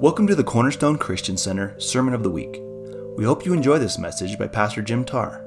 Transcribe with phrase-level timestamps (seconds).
[0.00, 2.60] Welcome to the Cornerstone Christian Center Sermon of the Week.
[3.16, 5.44] We hope you enjoy this message by Pastor Jim Tarr.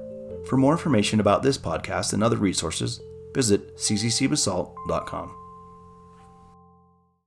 [0.48, 3.01] For more information about this podcast and other resources,
[3.33, 5.35] visit cccbasalt.com.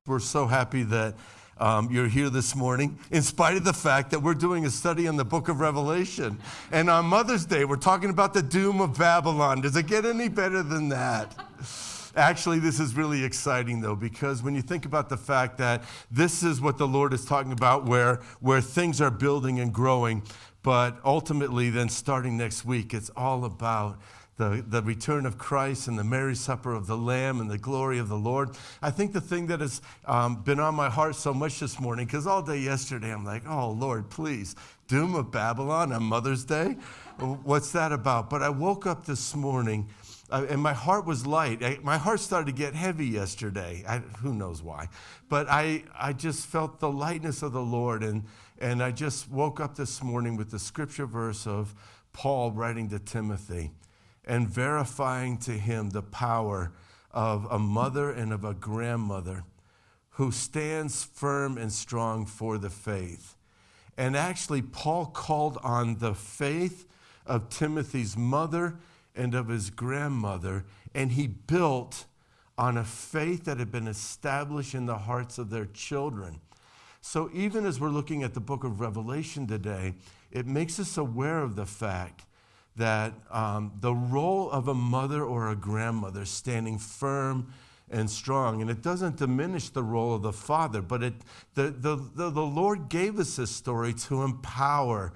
[0.06, 1.14] We're so happy that
[1.58, 5.08] um, you're here this morning, in spite of the fact that we're doing a study
[5.08, 6.38] on the book of Revelation.
[6.72, 9.60] And on Mother's Day, we're talking about the doom of Babylon.
[9.60, 11.34] Does it get any better than that?
[12.16, 16.42] Actually, this is really exciting though, because when you think about the fact that this
[16.42, 20.22] is what the Lord is talking about, where, where things are building and growing,
[20.62, 23.98] but ultimately, then starting next week, it's all about
[24.38, 27.98] the, the return of Christ and the marriage supper of the Lamb and the glory
[27.98, 28.50] of the Lord.
[28.80, 32.06] I think the thing that has um, been on my heart so much this morning,
[32.06, 34.54] because all day yesterday I'm like, oh Lord, please,
[34.86, 36.76] doom of Babylon on Mother's Day?
[37.18, 38.30] What's that about?
[38.30, 39.88] But I woke up this morning
[40.30, 41.62] uh, and my heart was light.
[41.62, 43.84] I, my heart started to get heavy yesterday.
[43.88, 44.88] I, who knows why?
[45.28, 48.02] But I, I just felt the lightness of the Lord.
[48.02, 48.24] And,
[48.58, 51.74] and I just woke up this morning with the scripture verse of
[52.12, 53.70] Paul writing to Timothy
[54.24, 56.72] and verifying to him the power
[57.10, 59.44] of a mother and of a grandmother
[60.10, 63.34] who stands firm and strong for the faith.
[63.96, 66.86] And actually, Paul called on the faith
[67.24, 68.78] of Timothy's mother
[69.18, 72.06] and of his grandmother, and he built
[72.56, 76.40] on a faith that had been established in the hearts of their children.
[77.00, 79.94] So, even as we're looking at the book of Revelation today,
[80.30, 82.24] it makes us aware of the fact
[82.76, 87.52] that um, the role of a mother or a grandmother standing firm
[87.90, 91.14] and strong, and it doesn't diminish the role of the father, but it,
[91.54, 95.12] the, the, the, the Lord gave us this story to empower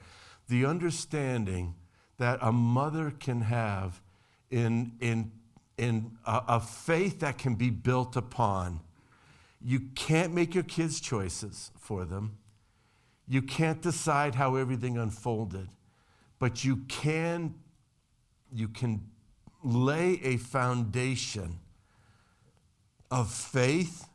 [0.48, 1.74] the understanding
[2.22, 4.00] that a mother can have
[4.48, 5.32] in, in,
[5.76, 8.78] in a, a faith that can be built upon.
[9.60, 12.38] You can't make your kids' choices for them.
[13.26, 15.66] You can't decide how everything unfolded,
[16.38, 17.56] but you can,
[18.54, 19.02] you can
[19.64, 21.58] lay a foundation
[23.10, 24.06] of faith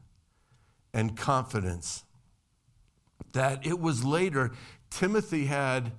[0.93, 2.05] and confidence
[3.33, 4.53] that it was later
[4.89, 5.91] Timothy had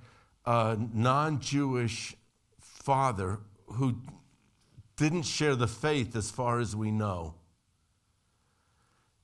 [0.45, 2.15] a non Jewish
[2.59, 3.97] father who
[4.95, 7.35] didn't share the faith as far as we know.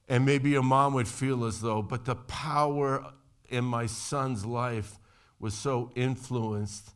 [0.08, 3.12] And maybe a mom would feel as though, but the power
[3.50, 5.00] in my son's life
[5.40, 6.92] was so influenced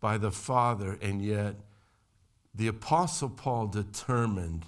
[0.00, 1.56] by the father, and yet
[2.54, 4.66] the Apostle Paul determined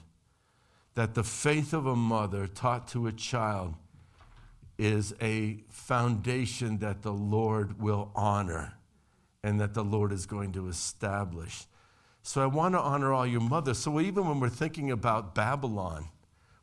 [0.94, 3.74] that the faith of a mother taught to a child
[4.78, 8.75] is a foundation that the Lord will honor
[9.46, 11.66] and that the Lord is going to establish.
[12.24, 13.78] So I want to honor all your mothers.
[13.78, 16.08] So even when we're thinking about Babylon,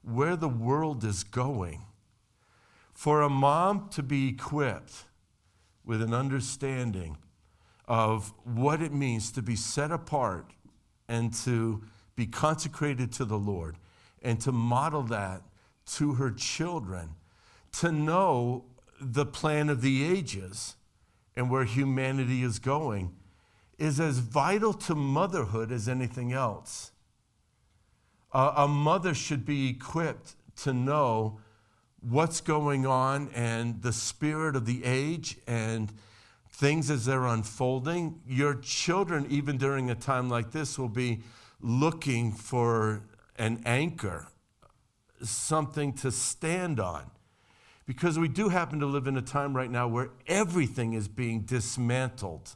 [0.01, 1.85] where the world is going,
[2.91, 5.05] for a mom to be equipped
[5.85, 7.15] with an understanding
[7.87, 10.51] of what it means to be set apart
[11.07, 11.83] and to
[12.17, 13.77] be consecrated to the Lord
[14.21, 15.41] and to model that
[15.85, 17.15] to her children,
[17.79, 18.65] to know
[18.99, 20.75] the plan of the ages
[21.35, 23.15] and where humanity is going
[23.77, 26.91] is as vital to motherhood as anything else.
[28.31, 31.39] Uh, a mother should be equipped to know
[32.01, 35.91] what's going on and the spirit of the age and
[36.49, 38.19] things as they're unfolding.
[38.27, 41.23] Your children, even during a time like this, will be
[41.61, 43.01] looking for
[43.37, 44.27] an anchor,
[45.21, 47.09] something to stand on.
[47.85, 51.41] Because we do happen to live in a time right now where everything is being
[51.41, 52.55] dismantled.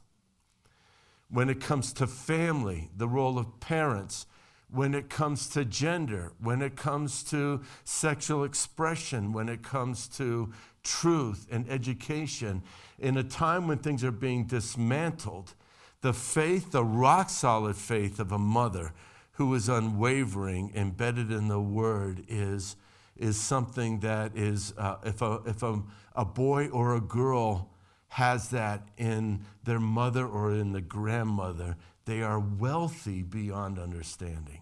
[1.29, 4.25] When it comes to family, the role of parents,
[4.69, 10.53] when it comes to gender, when it comes to sexual expression, when it comes to
[10.83, 12.63] truth and education,
[12.97, 15.53] in a time when things are being dismantled,
[16.01, 18.93] the faith, the rock solid faith of a mother
[19.33, 22.75] who is unwavering, embedded in the word, is
[23.19, 25.81] is something that is, uh, if, a, if a,
[26.16, 27.72] a boy or a girl
[28.09, 31.75] has that in their mother or in the grandmother,
[32.05, 34.61] they are wealthy beyond understanding.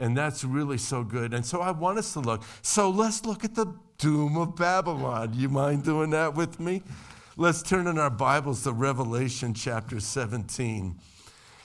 [0.00, 1.34] And that's really so good.
[1.34, 2.42] And so I want us to look.
[2.62, 5.32] So let's look at the doom of Babylon.
[5.34, 6.82] You mind doing that with me?
[7.36, 10.98] Let's turn in our Bibles to Revelation chapter 17.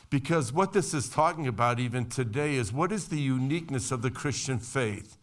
[0.10, 4.12] Because what this is talking about even today is what is the uniqueness of the
[4.12, 5.18] Christian faith?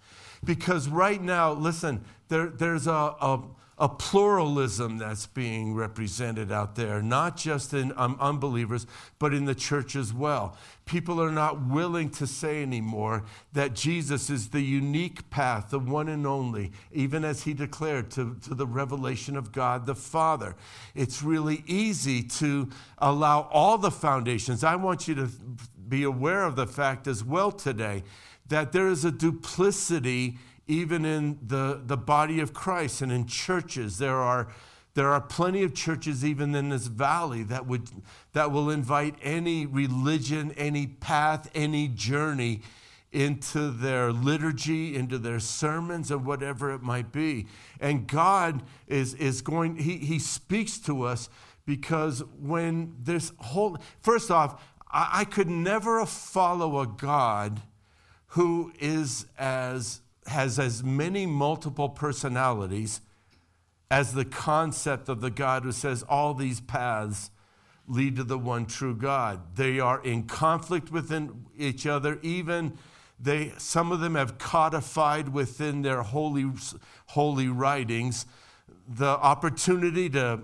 [0.44, 3.42] Because right now, listen, there, there's a, a,
[3.80, 8.86] a pluralism that's being represented out there, not just in um, unbelievers,
[9.18, 10.56] but in the church as well.
[10.84, 16.08] People are not willing to say anymore that Jesus is the unique path, the one
[16.08, 20.56] and only, even as he declared to, to the revelation of God the Father.
[20.94, 24.62] It's really easy to allow all the foundations.
[24.62, 25.30] I want you to
[25.88, 28.04] be aware of the fact as well today
[28.50, 33.98] that there is a duplicity even in the, the body of Christ and in churches.
[33.98, 34.48] There are,
[34.94, 37.88] there are plenty of churches, even in this valley, that, would,
[38.32, 42.60] that will invite any religion, any path, any journey
[43.10, 47.46] into their liturgy, into their sermons, and whatever it might be.
[47.80, 51.28] And God is, is going, he, he speaks to us
[51.66, 57.62] because when this whole, first off, I, I could never follow a God
[58.30, 63.00] who is as has as many multiple personalities
[63.90, 67.30] as the concept of the God who says all these paths
[67.88, 69.56] lead to the one true God.
[69.56, 72.78] They are in conflict within each other, even
[73.18, 76.46] they some of them have codified within their holy
[77.06, 78.26] holy writings
[78.88, 80.40] the opportunity to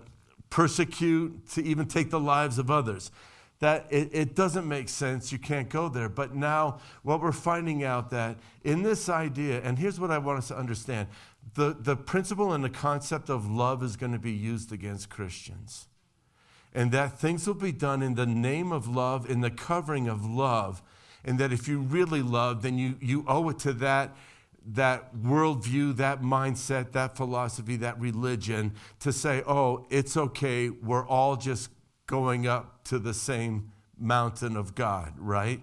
[0.51, 3.11] persecute, to even take the lives of others
[3.59, 6.09] that it, it, doesn't make sense you can't go there.
[6.09, 10.39] But now what we're finding out that in this idea and here's what i want
[10.39, 11.09] us to understand
[11.55, 15.89] the, the principle and the concept of love is going to be used against christians.
[16.75, 20.27] And that things will be done in the name of love in the covering of
[20.27, 20.83] love.
[21.25, 24.15] And that if you really love then you, you owe it to that
[24.69, 31.37] that worldview, that mindset, that philosophy, that religion to say, oh, it's okay, we're all
[31.37, 31.71] just
[32.07, 35.61] going up to the same mountain of God, right?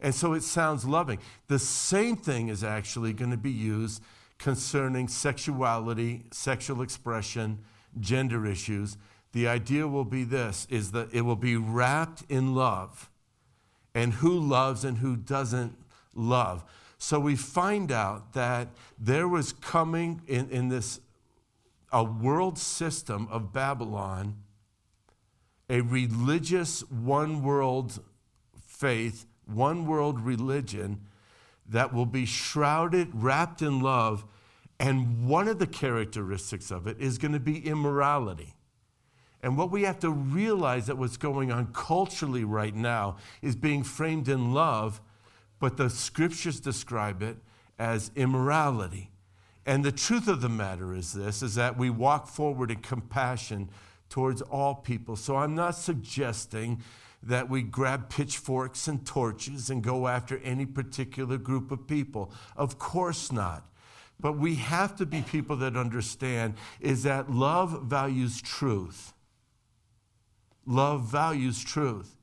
[0.00, 1.18] And so it sounds loving.
[1.48, 4.02] The same thing is actually going to be used
[4.38, 7.58] concerning sexuality, sexual expression,
[7.98, 8.98] gender issues.
[9.32, 13.10] The idea will be this is that it will be wrapped in love
[13.94, 15.74] and who loves and who doesn't
[16.14, 16.64] love.
[16.98, 18.68] So we find out that
[18.98, 21.00] there was coming in, in this
[21.92, 24.36] a world system of Babylon
[25.68, 28.00] a religious one world
[28.66, 31.00] faith, one world religion
[31.68, 34.24] that will be shrouded, wrapped in love.
[34.78, 38.54] And one of the characteristics of it is going to be immorality.
[39.42, 43.82] And what we have to realize that what's going on culturally right now is being
[43.82, 45.00] framed in love,
[45.60, 47.36] but the scriptures describe it
[47.78, 49.10] as immorality.
[49.64, 53.68] And the truth of the matter is this is that we walk forward in compassion
[54.08, 55.16] towards all people.
[55.16, 56.82] So I'm not suggesting
[57.22, 62.32] that we grab pitchforks and torches and go after any particular group of people.
[62.56, 63.66] Of course not.
[64.18, 69.12] But we have to be people that understand is that love values truth.
[70.64, 72.16] Love values truth.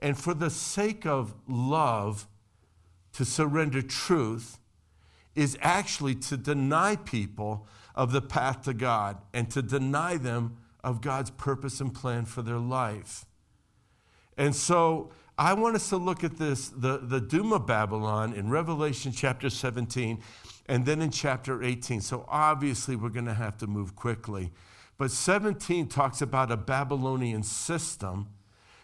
[0.00, 2.26] And for the sake of love,
[3.12, 4.58] to surrender truth
[5.34, 11.00] is actually to deny people of the path to God and to deny them of
[11.00, 13.24] God's purpose and plan for their life.
[14.36, 18.50] And so I want us to look at this, the, the doom of Babylon in
[18.50, 20.22] Revelation chapter 17
[20.66, 22.00] and then in chapter 18.
[22.00, 24.52] So obviously we're going to have to move quickly.
[24.98, 28.28] But 17 talks about a Babylonian system,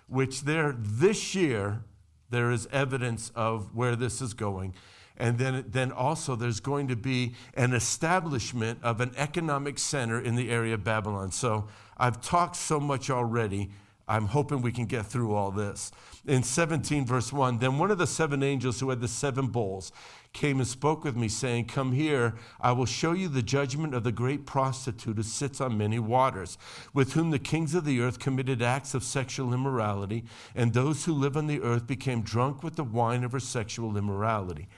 [0.08, 1.84] which there this year
[2.30, 4.74] there is evidence of where this is going.
[5.18, 10.36] And then, then also, there's going to be an establishment of an economic center in
[10.36, 11.30] the area of Babylon.
[11.32, 13.70] So I've talked so much already.
[14.08, 15.90] I'm hoping we can get through all this.
[16.26, 19.90] In 17, verse 1, then one of the seven angels who had the seven bowls
[20.32, 24.04] came and spoke with me, saying, Come here, I will show you the judgment of
[24.04, 26.56] the great prostitute who sits on many waters,
[26.94, 30.24] with whom the kings of the earth committed acts of sexual immorality,
[30.54, 33.96] and those who live on the earth became drunk with the wine of her sexual
[33.96, 34.68] immorality.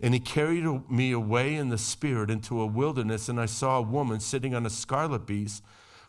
[0.00, 3.82] And he carried me away in the spirit into a wilderness, and I saw a
[3.82, 5.62] woman sitting on a scarlet beast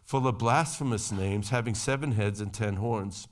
[0.10, 3.28] full of blasphemous names, having seven heads and ten horns.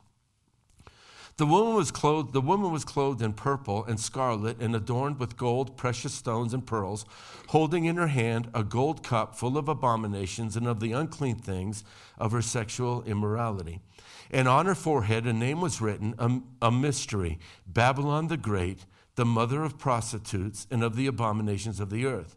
[1.37, 5.37] The woman was clothed, the woman was clothed in purple and scarlet and adorned with
[5.37, 7.03] gold, precious stones, and pearls,
[7.47, 11.83] holding in her hand a gold cup full of abominations and of the unclean things
[12.19, 13.79] of her sexual immorality.
[14.29, 19.25] And on her forehead a name was written, a, a mystery Babylon the Great the
[19.25, 22.36] mother of prostitutes and of the abominations of the earth.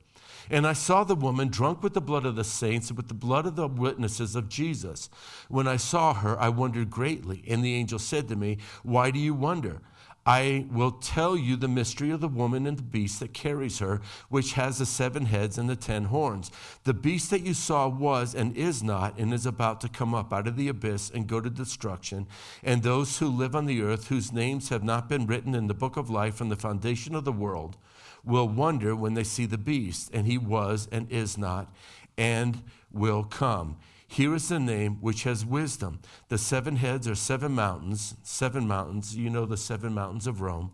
[0.50, 3.14] And I saw the woman drunk with the blood of the saints and with the
[3.14, 5.09] blood of the witnesses of Jesus.
[5.49, 7.45] When I saw her, I wondered greatly.
[7.49, 9.80] And the angel said to me, Why do you wonder?
[10.26, 14.02] I will tell you the mystery of the woman and the beast that carries her,
[14.28, 16.50] which has the seven heads and the ten horns.
[16.85, 20.33] The beast that you saw was and is not, and is about to come up
[20.33, 22.26] out of the abyss and go to destruction.
[22.62, 25.75] And those who live on the earth, whose names have not been written in the
[25.75, 27.78] book of life from the foundation of the world,
[28.24, 31.72] will wonder when they see the beast, and he was and is not,
[32.16, 32.62] and
[32.92, 33.76] will come.
[34.06, 36.00] Here is the name which has wisdom.
[36.28, 40.72] The seven heads are seven mountains, seven mountains, you know the seven mountains of Rome.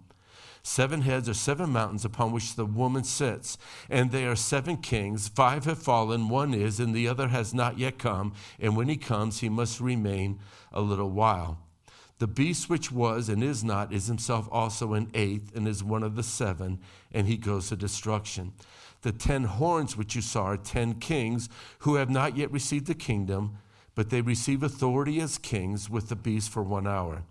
[0.63, 3.57] Seven heads are seven mountains upon which the woman sits,
[3.89, 5.29] and they are seven kings.
[5.29, 8.33] Five have fallen, one is, and the other has not yet come.
[8.59, 10.41] And when he comes, he must remain
[10.73, 11.66] a little while.
[12.19, 16.03] The beast which was and is not is himself also an eighth, and is one
[16.03, 16.79] of the seven,
[17.13, 18.53] and he goes to destruction.
[19.03, 21.49] The ten horns which you saw are ten kings
[21.81, 23.59] who have not yet received the kingdom,
[23.95, 27.23] but they receive authority as kings with the beast for one hour.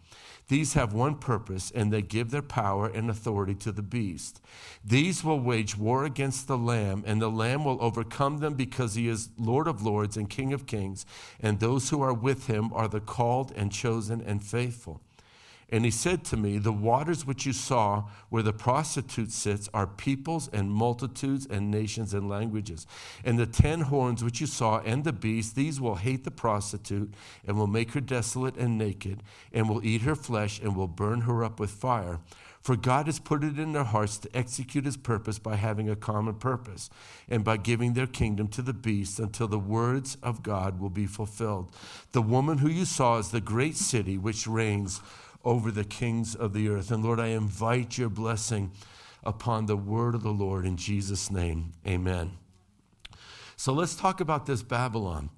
[0.47, 4.41] These have one purpose, and they give their power and authority to the beast.
[4.83, 9.07] These will wage war against the Lamb, and the Lamb will overcome them because he
[9.07, 11.05] is Lord of lords and King of kings,
[11.39, 15.01] and those who are with him are the called and chosen and faithful.
[15.69, 19.87] And he said to me, The waters which you saw where the prostitute sits are
[19.87, 22.85] peoples and multitudes and nations and languages.
[23.23, 27.13] And the ten horns which you saw and the beast, these will hate the prostitute
[27.47, 31.21] and will make her desolate and naked, and will eat her flesh and will burn
[31.21, 32.19] her up with fire.
[32.65, 35.95] For God has put it in their hearts to execute his purpose by having a
[35.95, 36.89] common purpose,
[37.29, 41.05] and by giving their kingdom to the beast until the words of God will be
[41.05, 41.71] fulfilled.
[42.11, 44.99] The woman who you saw is the great city which reigns
[45.45, 46.91] over the kings of the earth.
[46.91, 48.71] And Lord, I invite your blessing
[49.23, 51.71] upon the word of the Lord in Jesus' name.
[51.87, 52.31] Amen.
[53.55, 55.29] So let's talk about this Babylon.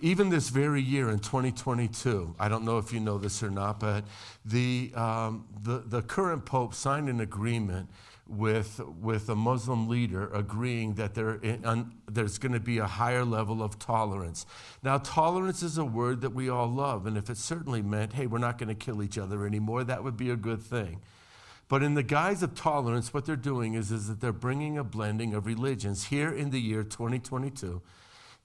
[0.00, 3.80] Even this very year in 2022, I don't know if you know this or not,
[3.80, 4.04] but
[4.44, 7.88] the, um, the, the current Pope signed an agreement
[8.26, 11.38] with, with a Muslim leader agreeing that there,
[12.10, 14.46] there's going to be a higher level of tolerance.
[14.82, 18.26] Now, tolerance is a word that we all love, and if it certainly meant, hey,
[18.26, 21.02] we're not going to kill each other anymore, that would be a good thing.
[21.68, 24.84] But in the guise of tolerance, what they're doing is, is that they're bringing a
[24.84, 26.04] blending of religions.
[26.04, 27.82] Here in the year 2022,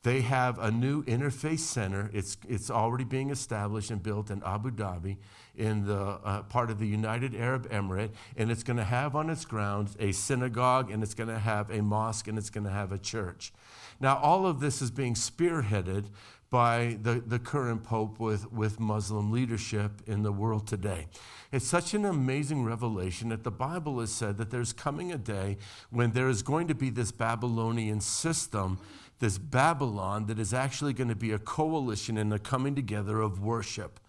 [0.04, 2.10] they have a new interfaith center.
[2.14, 5.18] It's, it's already being established and built in Abu Dhabi
[5.56, 9.30] in the uh, part of the United Arab Emirate, and it's going to have on
[9.30, 12.72] its grounds a synagogue, and it's going to have a mosque, and it's going to
[12.72, 13.52] have a church.
[14.00, 16.06] Now, all of this is being spearheaded
[16.50, 21.08] by the, the current pope with, with Muslim leadership in the world today.
[21.52, 25.58] It's such an amazing revelation that the Bible has said that there's coming a day
[25.92, 28.80] when there is going to be this Babylonian system,
[29.20, 33.40] this Babylon, that is actually going to be a coalition and a coming together of
[33.40, 34.00] worship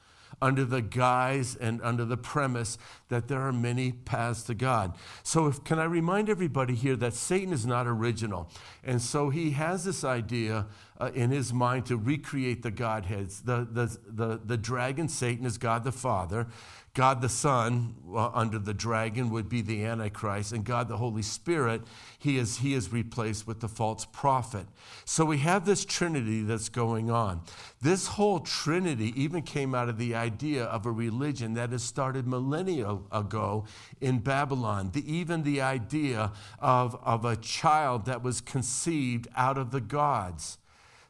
[0.42, 2.78] under the guise and under the premise
[3.08, 4.94] that there are many paths to God.
[5.22, 8.50] So, if, can I remind everybody here that Satan is not original?
[8.82, 10.66] And so he has this idea
[11.00, 13.42] uh, in his mind to recreate the Godheads.
[13.42, 16.46] The, the, the, the dragon, Satan, is God the Father.
[16.92, 21.22] God the Son, uh, under the dragon, would be the Antichrist, and God the Holy
[21.22, 21.82] Spirit,
[22.18, 24.66] he is, he is replaced with the false prophet.
[25.04, 27.42] So we have this Trinity that's going on.
[27.80, 32.26] This whole Trinity even came out of the idea of a religion that has started
[32.26, 33.66] millennia ago
[34.00, 34.90] in Babylon.
[34.92, 40.58] The, even the idea of, of a child that was conceived out of the gods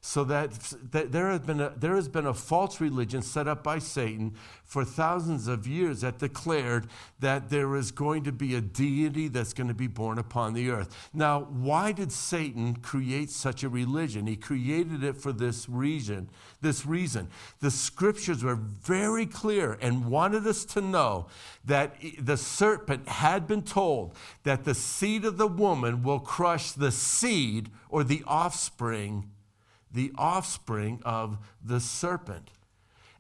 [0.02, 0.52] so that,
[0.92, 4.35] that there, has been a, there has been a false religion set up by Satan
[4.64, 6.87] for thousands of years that declared
[7.19, 10.71] that there is going to be a deity that's going to be born upon the
[10.71, 11.11] earth.
[11.12, 14.26] Now, why did Satan create such a religion?
[14.26, 16.30] He created it for this reason.
[16.62, 17.28] This reason.
[17.61, 21.26] The scriptures were very clear and wanted us to know
[21.66, 26.90] that the serpent had been told that the seed of the woman will crush the
[26.90, 29.30] seed or the offspring
[29.93, 32.51] the offspring of the serpent.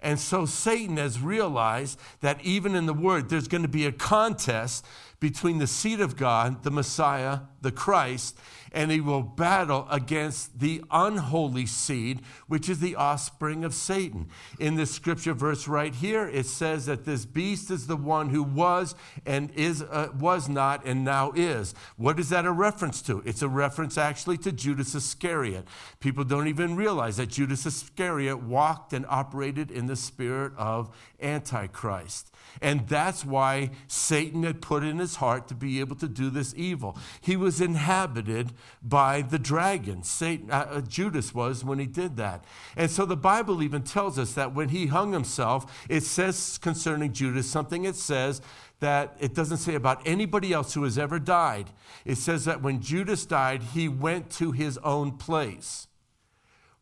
[0.02, 3.92] And so Satan has realized that even in the word, there's going to be a
[3.92, 4.84] contest
[5.20, 8.38] between the seed of God, the Messiah, the Christ,
[8.72, 14.28] and he will battle against the unholy seed, which is the offspring of Satan.
[14.58, 18.42] In this scripture verse right here, it says that this beast is the one who
[18.42, 18.94] was
[19.26, 21.74] and is uh, was not and now is.
[21.96, 23.22] What is that a reference to?
[23.26, 25.66] It's a reference actually to Judas Iscariot.
[25.98, 32.32] People don't even realize that Judas Iscariot walked and operated in the spirit of Antichrist.
[32.60, 36.54] And that's why Satan had put in his heart to be able to do this
[36.56, 36.96] evil.
[37.20, 38.52] He was inhabited
[38.82, 40.02] by the dragon.
[40.02, 42.44] Satan, uh, uh, Judas was when he did that.
[42.76, 47.12] And so the Bible even tells us that when he hung himself, it says concerning
[47.12, 48.40] Judas something it says
[48.80, 51.70] that it doesn't say about anybody else who has ever died.
[52.04, 55.86] It says that when Judas died, he went to his own place.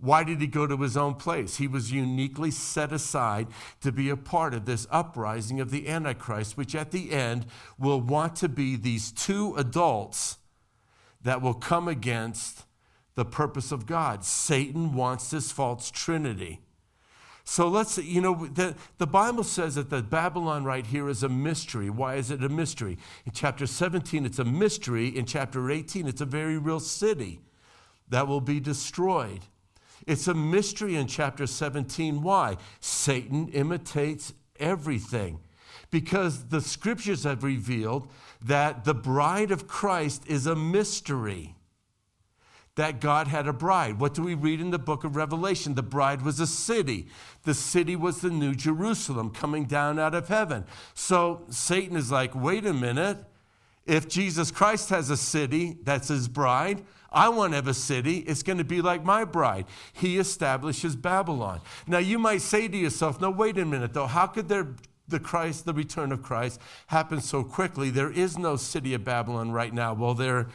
[0.00, 1.56] Why did he go to his own place?
[1.56, 3.48] He was uniquely set aside
[3.80, 7.46] to be a part of this uprising of the Antichrist, which at the end
[7.78, 10.38] will want to be these two adults
[11.22, 12.64] that will come against
[13.16, 14.24] the purpose of God.
[14.24, 16.60] Satan wants this false trinity.
[17.42, 21.28] So let's, you know, the, the Bible says that the Babylon right here is a
[21.28, 21.90] mystery.
[21.90, 22.98] Why is it a mystery?
[23.26, 25.08] In chapter 17, it's a mystery.
[25.08, 27.40] In chapter 18, it's a very real city
[28.10, 29.40] that will be destroyed.
[30.08, 32.22] It's a mystery in chapter 17.
[32.22, 32.56] Why?
[32.80, 35.40] Satan imitates everything
[35.90, 38.10] because the scriptures have revealed
[38.42, 41.56] that the bride of Christ is a mystery
[42.76, 44.00] that God had a bride.
[44.00, 45.74] What do we read in the book of Revelation?
[45.74, 47.08] The bride was a city.
[47.42, 50.64] The city was the New Jerusalem coming down out of heaven.
[50.94, 53.18] So Satan is like, wait a minute.
[53.84, 58.18] If Jesus Christ has a city that's his bride, I want to have a city.
[58.18, 59.66] It's going to be like my bride.
[59.92, 61.60] He establishes Babylon.
[61.86, 64.06] Now you might say to yourself, no, wait a minute though.
[64.06, 64.74] How could there
[65.08, 67.88] the Christ, the return of Christ happen so quickly?
[67.90, 69.94] There is no city of Babylon right now.
[69.94, 70.48] Well, there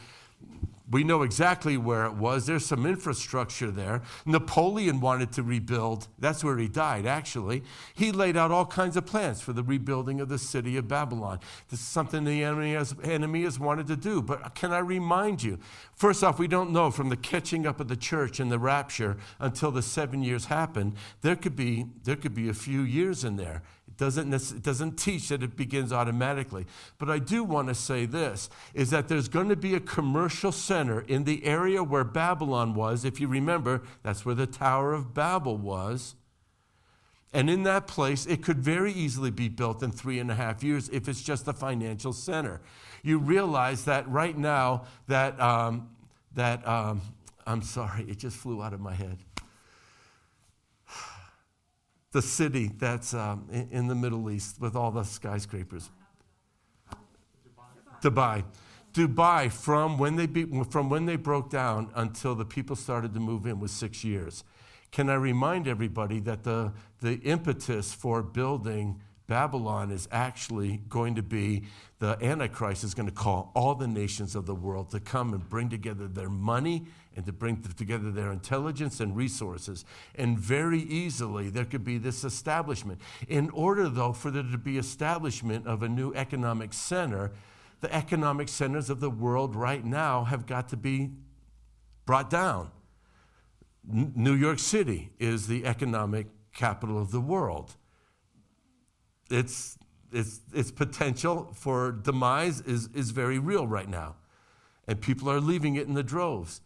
[0.90, 2.44] we know exactly where it was.
[2.44, 4.02] There's some infrastructure there.
[4.26, 6.08] Napoleon wanted to rebuild.
[6.18, 7.62] That's where he died, actually.
[7.94, 11.40] He laid out all kinds of plans for the rebuilding of the city of Babylon.
[11.70, 14.20] This is something the enemy has, enemy has wanted to do.
[14.20, 15.58] But can I remind you?
[15.94, 19.16] First off, we don't know from the catching up of the church and the rapture
[19.40, 20.96] until the seven years happened.
[21.22, 23.62] There could be, there could be a few years in there.
[23.96, 26.66] Doesn't, doesn't teach that it begins automatically.
[26.98, 30.52] But I do want to say this is that there's going to be a commercial
[30.52, 33.04] center in the area where Babylon was.
[33.04, 36.16] If you remember, that's where the Tower of Babel was.
[37.32, 40.62] And in that place, it could very easily be built in three and a half
[40.62, 42.60] years if it's just a financial center.
[43.02, 45.90] You realize that right now, that, um,
[46.34, 47.02] that um,
[47.46, 49.18] I'm sorry, it just flew out of my head
[52.14, 55.90] the city that's um, in the Middle East with all the skyscrapers.
[58.00, 58.44] Dubai.
[58.92, 63.20] Dubai, from when, they be, from when they broke down until the people started to
[63.20, 64.44] move in, was six years.
[64.92, 71.22] Can I remind everybody that the, the impetus for building Babylon is actually going to
[71.22, 71.64] be
[71.98, 75.48] the Antichrist is going to call all the nations of the world to come and
[75.48, 76.84] bring together their money
[77.16, 79.86] and to bring together their intelligence and resources.
[80.14, 83.00] And very easily, there could be this establishment.
[83.26, 87.32] In order, though, for there to be establishment of a new economic center,
[87.80, 91.12] the economic centers of the world right now have got to be
[92.04, 92.70] brought down.
[93.86, 97.76] New York City is the economic capital of the world.
[99.34, 99.78] Its,
[100.12, 104.16] its, its potential for demise is, is very real right now.
[104.86, 106.60] And people are leaving it in the droves.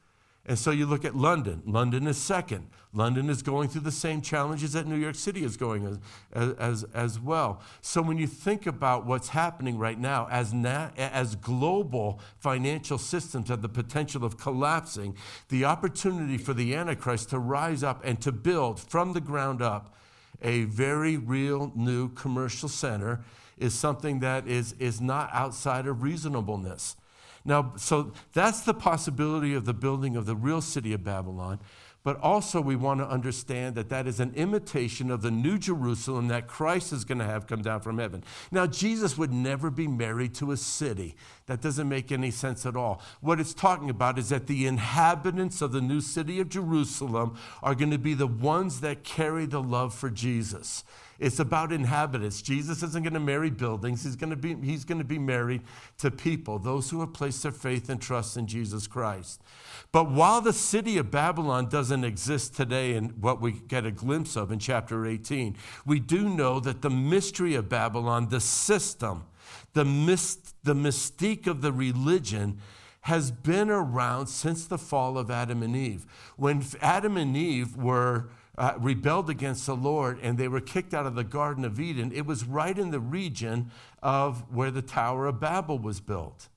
[0.49, 1.63] And so you look at London.
[1.67, 2.69] London is second.
[2.95, 6.01] London is going through the same challenges that New York City is going
[6.33, 7.61] as, as, as well.
[7.83, 13.51] So when you think about what's happening right now, as, na- as global financial systems
[13.51, 15.17] have the potential of collapsing,
[15.51, 19.95] the opportunity for the Antichrist to rise up and to build from the ground up
[20.43, 23.21] a very real new commercial center
[23.57, 26.97] is something that is, is not outside of reasonableness.
[27.45, 31.61] Now, so that's the possibility of the building of the real city of Babylon.
[32.05, 36.29] But also, we want to understand that that is an imitation of the new Jerusalem
[36.29, 38.23] that Christ is going to have come down from heaven.
[38.53, 41.17] Now, Jesus would never be married to a city.
[41.47, 43.03] That doesn't make any sense at all.
[43.21, 47.75] What it's talking about is that the inhabitants of the new city of Jerusalem are
[47.75, 50.85] going to be the ones that carry the love for Jesus.
[51.19, 52.41] It's about inhabitants.
[52.43, 54.05] Jesus isn't going to marry buildings.
[54.05, 55.63] He's going to be, he's going to be married
[55.99, 59.43] to people, those who have placed their faith and trust in Jesus Christ.
[59.91, 64.37] But while the city of Babylon doesn't exist today and what we get a glimpse
[64.37, 69.25] of in chapter 18, we do know that the mystery of Babylon, the system,
[69.73, 72.61] the, myst, the mystique of the religion,
[73.03, 76.07] has been around since the fall of Adam and Eve.
[76.37, 81.07] When Adam and Eve were uh, rebelled against the Lord and they were kicked out
[81.07, 83.71] of the Garden of Eden, it was right in the region
[84.03, 86.49] of where the Tower of Babel was built.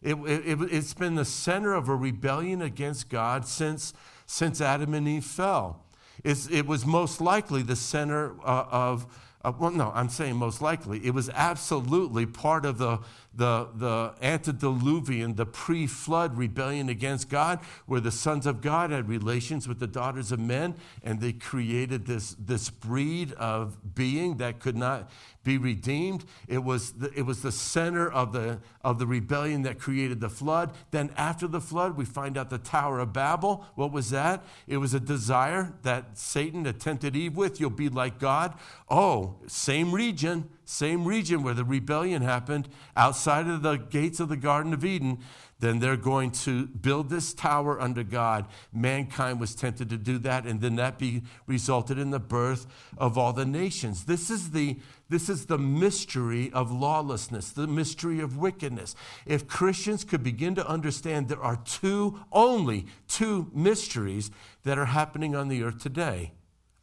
[0.00, 3.92] It, it, has been the center of a rebellion against God since,
[4.26, 5.84] since Adam and Eve fell.
[6.24, 9.06] It's, it was most likely the center uh, of,
[9.44, 11.04] uh, well, no, I'm saying most likely.
[11.04, 13.00] It was absolutely part of the,
[13.38, 19.08] the, the antediluvian, the pre flood rebellion against God, where the sons of God had
[19.08, 20.74] relations with the daughters of men,
[21.04, 25.08] and they created this, this breed of being that could not
[25.44, 26.24] be redeemed.
[26.48, 30.28] It was the, it was the center of the, of the rebellion that created the
[30.28, 30.72] flood.
[30.90, 33.64] Then, after the flood, we find out the Tower of Babel.
[33.76, 34.44] What was that?
[34.66, 37.60] It was a desire that Satan attempted Eve with.
[37.60, 38.58] You'll be like God.
[38.90, 44.36] Oh, same region, same region where the rebellion happened outside of the gates of the
[44.36, 45.18] Garden of Eden
[45.60, 48.46] then they're going to build this tower under God.
[48.72, 53.18] Mankind was tempted to do that, and then that be resulted in the birth of
[53.18, 54.04] all the nations.
[54.04, 54.78] This is the
[55.10, 58.94] this is the mystery of lawlessness, the mystery of wickedness.
[59.24, 64.30] If Christians could begin to understand there are two, only two mysteries
[64.64, 66.32] that are happening on the earth today.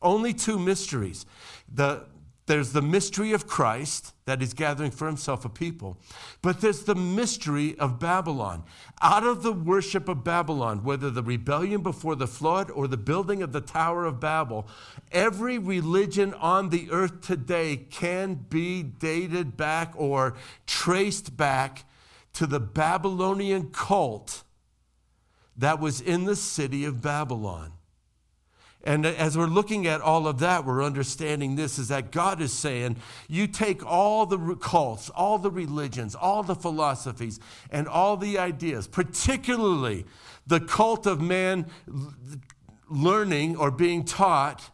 [0.02, 1.28] Only two mysteries.
[1.72, 2.08] The,
[2.48, 5.98] there's the mystery of Christ that he's gathering for himself a people,
[6.44, 8.64] but there's the mystery of Babylon.
[9.02, 13.42] Out of the worship of Babylon, whether the rebellion before the flood or the building
[13.42, 14.68] of the Tower of Babel,
[15.12, 20.36] every religion on the earth today can be dated back or
[20.68, 21.86] traced back
[22.34, 24.44] to the Babylonian cult
[25.58, 27.74] that was in the city of Babylon.
[28.86, 32.54] And as we're looking at all of that, we're understanding this is that God is
[32.54, 37.40] saying, you take all the cults, all the religions, all the philosophies,
[37.72, 40.06] and all the ideas, particularly
[40.46, 41.66] the cult of man
[42.88, 44.70] learning or being taught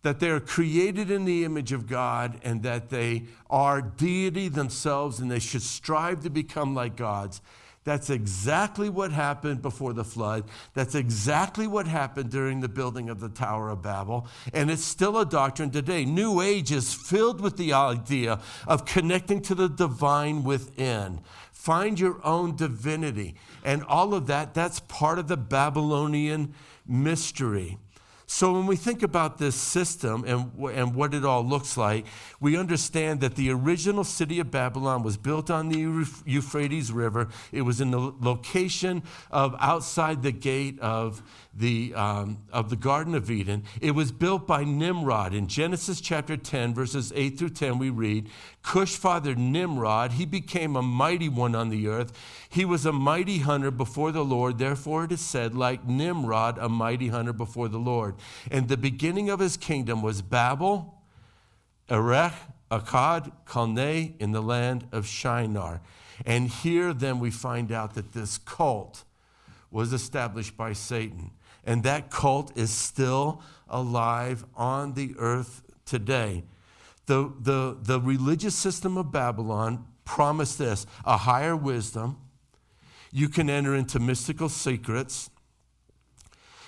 [0.00, 5.30] that they're created in the image of God and that they are deity themselves and
[5.30, 7.42] they should strive to become like gods.
[7.86, 10.42] That's exactly what happened before the flood.
[10.74, 14.26] That's exactly what happened during the building of the Tower of Babel.
[14.52, 16.04] And it's still a doctrine today.
[16.04, 21.20] New Age is filled with the idea of connecting to the divine within.
[21.52, 23.36] Find your own divinity.
[23.64, 26.54] And all of that, that's part of the Babylonian
[26.88, 27.78] mystery.
[28.28, 32.06] So, when we think about this system and, and what it all looks like,
[32.40, 35.78] we understand that the original city of Babylon was built on the
[36.24, 37.28] Euphrates River.
[37.52, 41.22] It was in the location of outside the gate of
[41.54, 43.62] the, um, of the Garden of Eden.
[43.80, 45.32] It was built by Nimrod.
[45.32, 48.28] In Genesis chapter 10, verses 8 through 10, we read
[48.66, 50.12] Cush fathered Nimrod.
[50.12, 52.12] He became a mighty one on the earth.
[52.48, 54.58] He was a mighty hunter before the Lord.
[54.58, 58.16] Therefore, it is said, like Nimrod, a mighty hunter before the Lord.
[58.50, 61.00] And the beginning of his kingdom was Babel,
[61.88, 62.32] Erech,
[62.68, 65.80] Akkad, Calneh in the land of Shinar.
[66.26, 69.04] And here then we find out that this cult
[69.70, 71.30] was established by Satan.
[71.64, 76.42] And that cult is still alive on the earth today.
[77.06, 82.18] The, the, the religious system of Babylon promised this a higher wisdom.
[83.12, 85.30] You can enter into mystical secrets.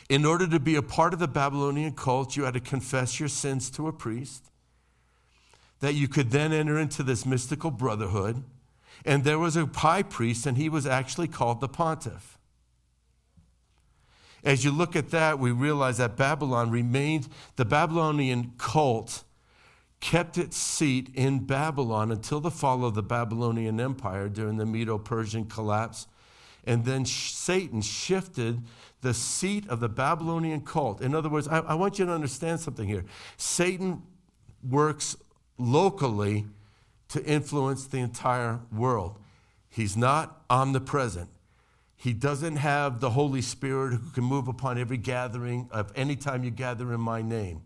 [0.09, 3.29] In order to be a part of the Babylonian cult, you had to confess your
[3.29, 4.45] sins to a priest.
[5.81, 8.43] That you could then enter into this mystical brotherhood.
[9.05, 12.39] And there was a high priest, and he was actually called the pontiff.
[14.43, 19.25] As you look at that, we realize that Babylon remained, the Babylonian cult
[20.01, 24.99] kept its seat in Babylon until the fall of the Babylonian Empire during the Medo
[24.99, 26.07] Persian collapse.
[26.65, 28.63] And then Satan shifted
[29.01, 31.01] the seat of the Babylonian cult.
[31.01, 33.05] In other words, I, I want you to understand something here.
[33.37, 34.03] Satan
[34.69, 35.17] works
[35.57, 36.47] locally
[37.09, 39.19] to influence the entire world,
[39.71, 41.31] he's not omnipresent.
[41.97, 46.45] He doesn't have the Holy Spirit who can move upon every gathering of any time
[46.45, 47.63] you gather in my name.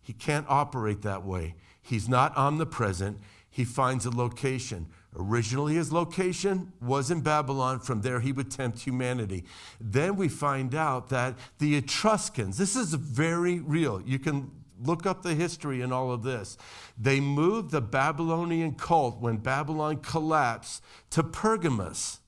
[0.00, 1.56] He can't operate that way.
[1.86, 3.20] He's not omnipresent.
[3.48, 4.88] He finds a location.
[5.16, 7.78] Originally, his location was in Babylon.
[7.78, 9.44] From there, he would tempt humanity.
[9.80, 14.02] Then we find out that the Etruscans, this is very real.
[14.04, 14.50] You can
[14.82, 16.58] look up the history in all of this.
[16.98, 22.18] They moved the Babylonian cult when Babylon collapsed to Pergamus.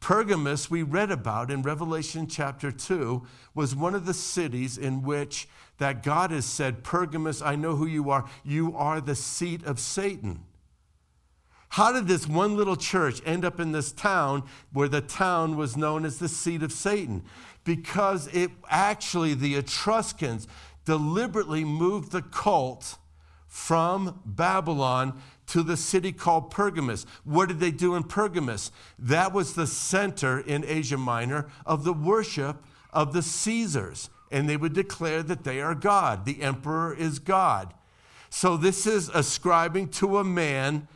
[0.00, 5.48] Pergamus, we read about in Revelation chapter 2, was one of the cities in which
[5.78, 8.24] that God has said, Pergamus, I know who you are.
[8.44, 10.44] You are the seat of Satan.
[11.70, 15.76] How did this one little church end up in this town where the town was
[15.76, 17.24] known as the seat of Satan?
[17.64, 20.46] Because it actually, the Etruscans
[20.84, 22.98] deliberately moved the cult
[23.48, 27.06] from Babylon to the city called Pergamus.
[27.24, 28.70] What did they do in Pergamus?
[28.98, 34.10] That was the center in Asia Minor of the worship of the Caesars.
[34.34, 36.24] And they would declare that they are God.
[36.24, 37.72] The emperor is God.
[38.30, 40.88] So this is ascribing to a man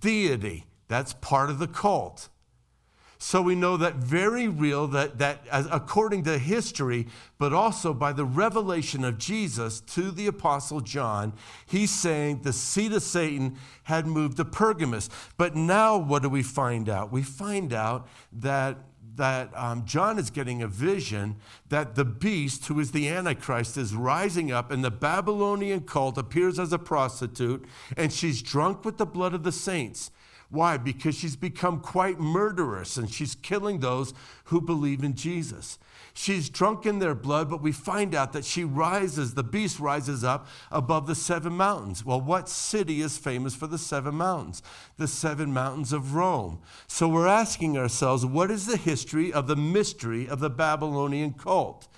[0.00, 0.64] deity.
[0.88, 2.30] That's part of the cult.
[3.18, 7.06] So we know that very real, that, that according to history,
[7.38, 11.34] but also by the revelation of Jesus to the Apostle John,
[11.66, 15.10] he's saying the seat of Satan had moved to Pergamus.
[15.36, 17.12] But now what do we find out?
[17.12, 18.78] We find out that
[19.16, 21.36] that um, John is getting a vision
[21.68, 26.58] that the beast, who is the Antichrist, is rising up, and the Babylonian cult appears
[26.58, 27.64] as a prostitute,
[27.96, 30.10] and she's drunk with the blood of the saints.
[30.50, 30.76] Why?
[30.76, 35.78] Because she's become quite murderous and she's killing those who believe in Jesus.
[36.16, 40.22] She's drunk in their blood, but we find out that she rises, the beast rises
[40.22, 42.04] up above the seven mountains.
[42.04, 44.62] Well, what city is famous for the seven mountains?
[44.96, 46.60] The seven mountains of Rome.
[46.86, 51.88] So we're asking ourselves, what is the history of the mystery of the Babylonian cult?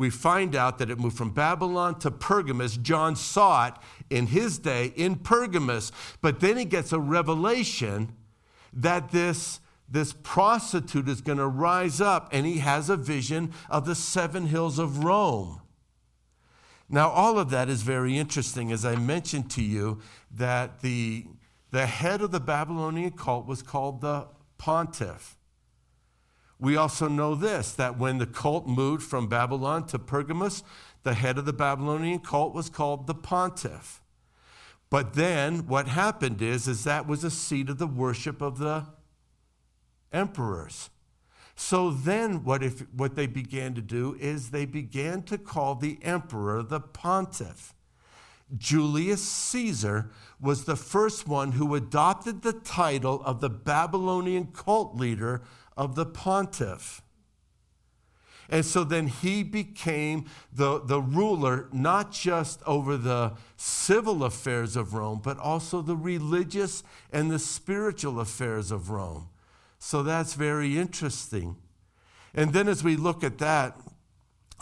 [0.00, 2.78] we find out that it moved from Babylon to Pergamus.
[2.78, 3.74] John saw it
[4.08, 8.16] in his day in Pergamus, but then he gets a revelation
[8.72, 13.86] that this, this prostitute is going to rise up, and he has a vision of
[13.86, 15.60] the seven hills of Rome.
[16.88, 18.70] Now, all of that is very interesting.
[18.70, 20.00] As I mentioned to you,
[20.30, 21.26] that the,
[21.70, 25.36] the head of the Babylonian cult was called the pontiff.
[26.58, 30.62] We also know this that when the cult moved from Babylon to Pergamus,
[31.02, 34.02] the head of the Babylonian cult was called the pontiff.
[34.90, 38.86] But then what happened is, is that was a seat of the worship of the
[40.12, 40.90] emperors.
[41.56, 45.98] So then what, if, what they began to do is they began to call the
[46.02, 47.74] emperor the pontiff.
[48.56, 55.42] Julius Caesar was the first one who adopted the title of the Babylonian cult leader
[55.76, 57.02] of the pontiff.
[58.48, 64.92] And so then he became the, the ruler, not just over the civil affairs of
[64.94, 69.28] Rome, but also the religious and the spiritual affairs of Rome.
[69.80, 71.56] So that's very interesting.
[72.34, 73.76] And then as we look at that,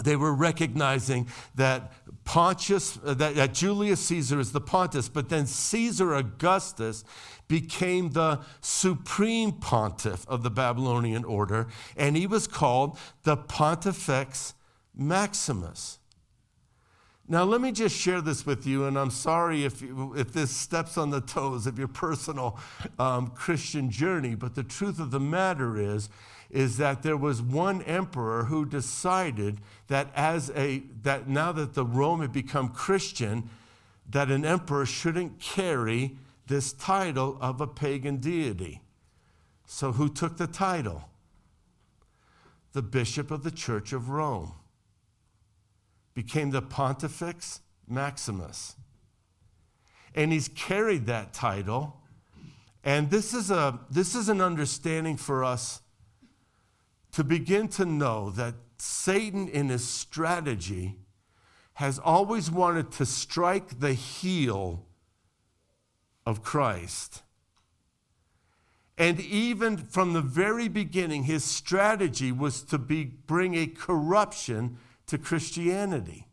[0.02, 1.92] they were recognizing that
[2.24, 7.04] Pontius, uh, that, that, Julius Caesar is the Pontiff, but then Caesar Augustus
[7.48, 14.54] became the supreme pontiff of the Babylonian order, and he was called the Pontifex
[14.94, 15.97] Maximus.
[17.30, 20.50] Now, let me just share this with you, and I'm sorry if, you, if this
[20.50, 22.58] steps on the toes of your personal
[22.98, 26.08] um, Christian journey, but the truth of the matter is,
[26.48, 31.84] is that there was one emperor who decided that as a that now that the
[31.84, 33.50] Rome had become Christian,
[34.08, 38.80] that an emperor shouldn't carry this title of a pagan deity.
[39.66, 41.10] So who took the title?
[42.72, 44.52] The bishop of the Church of Rome
[46.18, 48.74] became the Pontifex Maximus.
[50.16, 52.00] And he's carried that title.
[52.83, 55.81] And this is, a, this is an understanding for us
[57.12, 60.96] to begin to know that Satan, in his strategy,
[61.74, 64.87] has always wanted to strike the heel
[66.26, 67.22] of Christ.
[68.98, 75.18] And even from the very beginning, his strategy was to be, bring a corruption to
[75.18, 76.28] Christianity.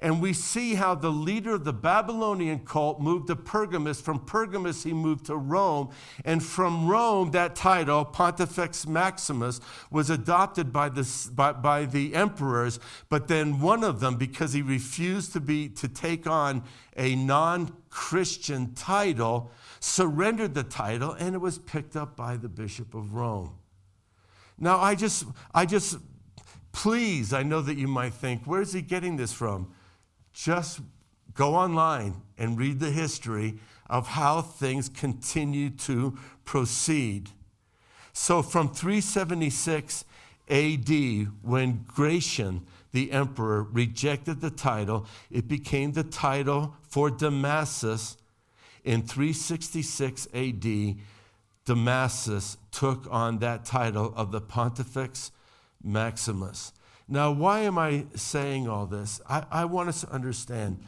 [0.00, 4.00] And we see how the leader of the Babylonian cult moved to Pergamus.
[4.00, 5.90] From Pergamus, he moved to Rome.
[6.24, 12.78] And from Rome, that title, Pontifex Maximus, was adopted by the, by, by the emperors.
[13.08, 16.62] But then one of them, because he refused to, be, to take on
[16.96, 22.94] a non Christian title, surrendered the title, and it was picked up by the Bishop
[22.94, 23.54] of Rome.
[24.60, 25.98] Now, I just, I just
[26.78, 29.72] Please, I know that you might think, where's he getting this from?
[30.32, 30.78] Just
[31.34, 33.58] go online and read the history
[33.90, 37.30] of how things continue to proceed.
[38.12, 40.04] So, from 376
[40.48, 40.88] AD,
[41.42, 48.16] when Gratian, the emperor, rejected the title, it became the title for Damasus.
[48.84, 50.96] In 366 AD,
[51.66, 55.32] Damasus took on that title of the Pontifex
[55.82, 56.72] Maximus.
[57.08, 59.20] Now, why am I saying all this?
[59.28, 60.84] I, I, want us to understand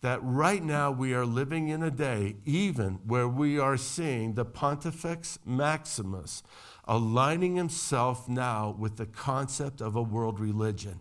[0.00, 4.44] that right now we are living in a day, even where we are seeing the
[4.44, 6.42] Pontifex Maximus
[6.88, 10.98] aligning himself now with the concept of a world religion.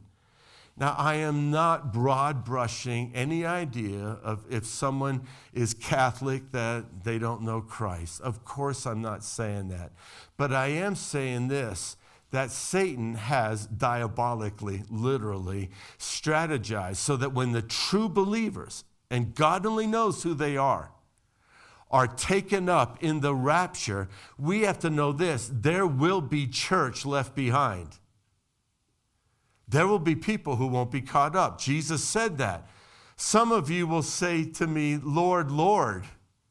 [0.77, 7.19] Now, I am not broad brushing any idea of if someone is Catholic that they
[7.19, 8.21] don't know Christ.
[8.21, 9.91] Of course, I'm not saying that.
[10.37, 11.97] But I am saying this
[12.31, 19.87] that Satan has diabolically, literally strategized so that when the true believers, and God only
[19.87, 20.91] knows who they are,
[21.91, 27.05] are taken up in the rapture, we have to know this there will be church
[27.05, 27.97] left behind.
[29.67, 31.59] There will be people who won't be caught up.
[31.59, 32.67] Jesus said that.
[33.15, 36.05] Some of you will say to me, Lord, Lord,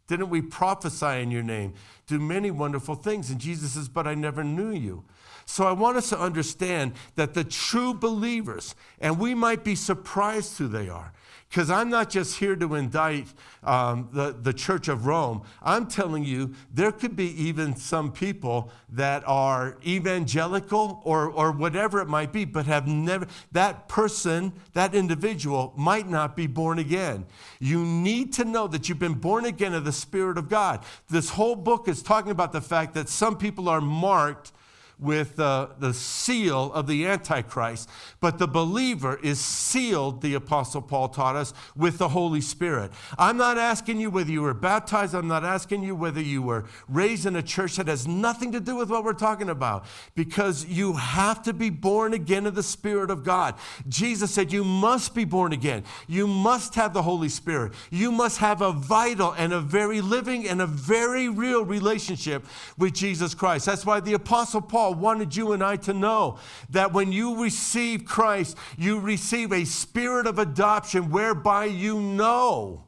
[0.06, 1.74] didn't we prophesy in your name?
[2.06, 3.30] Do many wonderful things.
[3.30, 5.04] And Jesus says, But I never knew you.
[5.50, 10.58] So I want us to understand that the true believers, and we might be surprised
[10.58, 11.14] who they are,
[11.48, 13.28] because I'm not just here to indict
[13.64, 15.40] um, the, the Church of Rome.
[15.62, 22.02] I'm telling you, there could be even some people that are evangelical or, or whatever
[22.02, 27.24] it might be, but have never, that person, that individual might not be born again.
[27.58, 30.84] You need to know that you've been born again of the Spirit of God.
[31.08, 34.52] This whole book is talking about the fact that some people are marked
[34.98, 37.88] with uh, the seal of the Antichrist,
[38.20, 42.90] but the believer is sealed, the Apostle Paul taught us, with the Holy Spirit.
[43.16, 46.64] I'm not asking you whether you were baptized, I'm not asking you whether you were
[46.88, 49.84] raised in a church that has nothing to do with what we're talking about,
[50.14, 53.54] because you have to be born again of the Spirit of God.
[53.88, 55.84] Jesus said, You must be born again.
[56.06, 57.72] You must have the Holy Spirit.
[57.90, 62.44] You must have a vital and a very living and a very real relationship
[62.76, 63.66] with Jesus Christ.
[63.66, 66.38] That's why the Apostle Paul Paul wanted you and I to know
[66.70, 72.84] that when you receive Christ, you receive a spirit of adoption whereby you know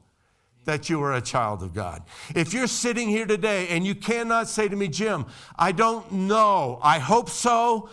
[0.64, 2.02] that you are a child of God.
[2.34, 5.26] If you're sitting here today and you cannot say to me, Jim,
[5.58, 7.90] I don't know, I hope so.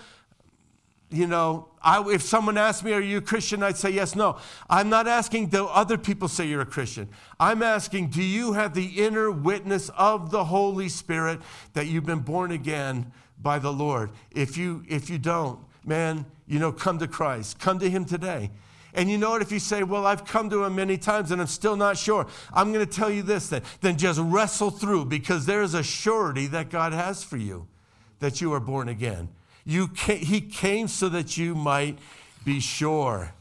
[1.09, 3.63] You know, I, if someone asked me, Are you a Christian?
[3.63, 4.37] I'd say yes, no.
[4.69, 7.07] I'm not asking do other people say you're a Christian.
[7.39, 11.41] I'm asking, Do you have the inner witness of the Holy Spirit
[11.73, 14.11] that you've been born again by the Lord.
[14.31, 17.59] If you, if you don't, man, you know, come to Christ.
[17.59, 18.51] Come to Him today.
[18.93, 19.41] And you know what?
[19.41, 22.27] If you say, Well, I've come to Him many times and I'm still not sure,
[22.53, 23.61] I'm going to tell you this then.
[23.81, 27.67] Then just wrestle through because there is a surety that God has for you
[28.19, 29.29] that you are born again.
[29.65, 31.99] You came, he came so that you might
[32.43, 33.33] be sure.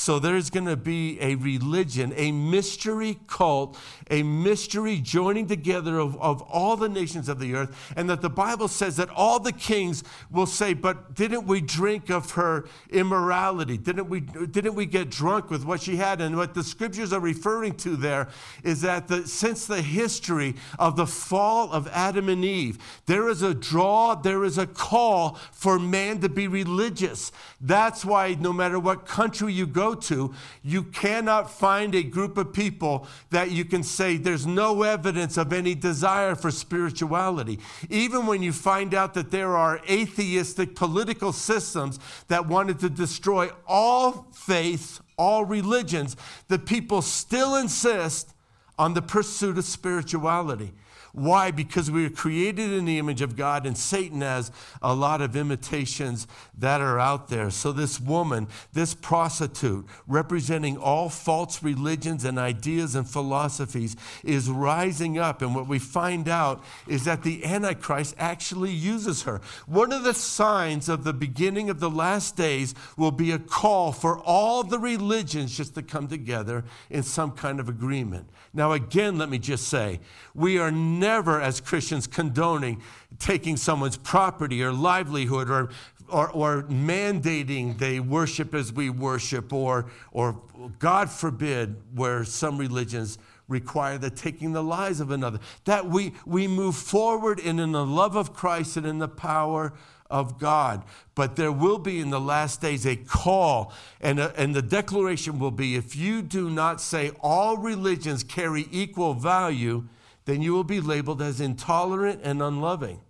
[0.00, 3.76] So there's going to be a religion, a mystery cult,
[4.10, 7.92] a mystery joining together of, of all the nations of the earth.
[7.96, 12.08] And that the Bible says that all the kings will say, But didn't we drink
[12.08, 13.76] of her immorality?
[13.76, 16.22] Didn't we, didn't we get drunk with what she had?
[16.22, 18.28] And what the scriptures are referring to there
[18.64, 23.42] is that the, since the history of the fall of Adam and Eve, there is
[23.42, 27.32] a draw, there is a call for man to be religious.
[27.60, 32.52] That's why no matter what country you go, to, you cannot find a group of
[32.52, 37.58] people that you can say there's no evidence of any desire for spirituality.
[37.88, 41.98] Even when you find out that there are atheistic political systems
[42.28, 46.16] that wanted to destroy all faiths, all religions,
[46.48, 48.34] the people still insist
[48.78, 50.72] on the pursuit of spirituality.
[51.12, 51.50] Why?
[51.50, 55.36] Because we were created in the image of God, and Satan has a lot of
[55.36, 57.50] imitations that are out there.
[57.50, 65.18] So, this woman, this prostitute, representing all false religions and ideas and philosophies, is rising
[65.18, 65.42] up.
[65.42, 69.40] And what we find out is that the Antichrist actually uses her.
[69.66, 73.92] One of the signs of the beginning of the last days will be a call
[73.92, 78.28] for all the religions just to come together in some kind of agreement.
[78.52, 80.00] Now, again, let me just say,
[80.34, 80.70] we are
[81.00, 82.80] never, as Christians, condoning
[83.18, 85.70] taking someone's property or livelihood or,
[86.08, 90.40] or, or, mandating they worship as we worship, or, or
[90.78, 95.40] God forbid, where some religions require the taking the lives of another.
[95.64, 99.72] That we, we move forward in, in the love of Christ and in the power
[100.10, 100.84] of God.
[101.14, 105.38] But there will be in the last days a call, and, a, and the declaration
[105.38, 109.84] will be if you do not say all religions carry equal value,
[110.30, 113.00] then you will be labeled as intolerant and unloving.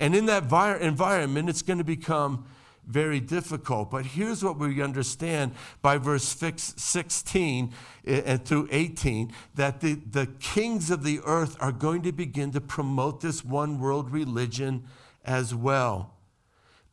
[0.00, 2.46] And in that vi- environment, it's going to become
[2.86, 3.90] very difficult.
[3.90, 5.52] But here's what we understand
[5.82, 7.72] by verse 16
[8.06, 12.62] and through 18 that the, the kings of the earth are going to begin to
[12.62, 14.84] promote this one world religion
[15.22, 16.14] as well.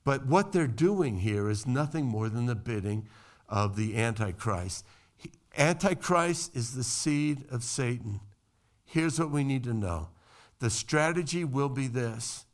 [0.03, 3.07] But what they're doing here is nothing more than the bidding
[3.47, 4.85] of the Antichrist.
[5.57, 8.19] Antichrist is the seed of Satan.
[8.93, 10.09] Here's what we need to know
[10.59, 12.45] the strategy will be this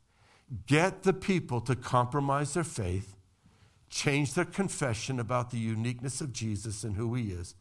[0.66, 3.14] get the people to compromise their faith,
[3.90, 7.56] change their confession about the uniqueness of Jesus and who he is.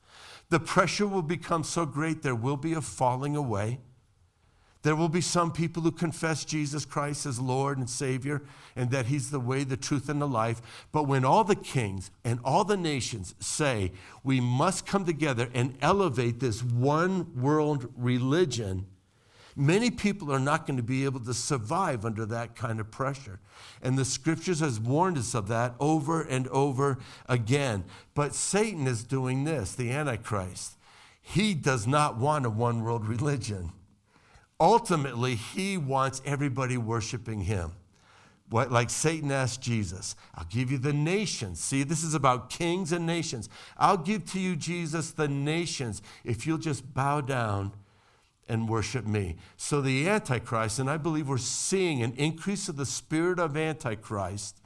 [0.47, 3.81] The pressure will become so great, there will be a falling away.
[4.81, 8.43] There will be some people who confess Jesus Christ as Lord and Savior
[8.75, 10.87] and that He's the way, the truth, and the life.
[10.91, 13.91] But when all the kings and all the nations say
[14.23, 18.85] we must come together and elevate this one world religion,
[19.55, 23.41] Many people are not going to be able to survive under that kind of pressure.
[23.81, 26.97] And the scriptures has warned us of that over and over
[27.27, 27.83] again.
[28.13, 30.77] But Satan is doing this, the Antichrist.
[31.21, 33.73] He does not want a one world religion.
[34.59, 37.73] Ultimately, he wants everybody worshiping him.
[38.49, 41.59] What, like Satan asked Jesus, I'll give you the nations.
[41.59, 43.47] See, this is about kings and nations.
[43.77, 47.73] I'll give to you, Jesus, the nations if you'll just bow down
[48.47, 49.35] and worship me.
[49.55, 54.59] So the Antichrist, and I believe we're seeing an increase of the spirit of Antichrist,